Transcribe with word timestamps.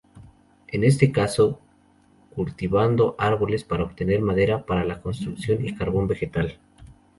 En 0.69 0.83
este 0.83 1.11
caso, 1.11 1.61
cultivando 2.33 3.15
árboles 3.19 3.63
para 3.63 3.83
obtener 3.83 4.19
madera 4.23 4.65
para 4.65 4.83
la 4.83 4.99
construcción 4.99 5.63
y 5.63 5.75
carbón 5.75 6.07
vegetal. 6.07 6.57